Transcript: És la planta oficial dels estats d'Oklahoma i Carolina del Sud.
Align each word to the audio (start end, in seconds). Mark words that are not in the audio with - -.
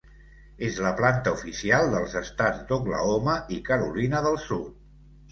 És 0.67 0.77
la 0.83 0.91
planta 0.99 1.33
oficial 1.35 1.89
dels 1.91 2.15
estats 2.21 2.63
d'Oklahoma 2.71 3.35
i 3.57 3.59
Carolina 3.69 4.23
del 4.29 4.39
Sud. 4.47 4.73